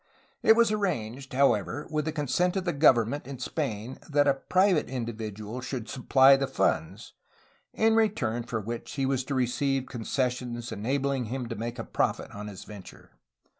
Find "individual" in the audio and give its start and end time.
4.89-5.61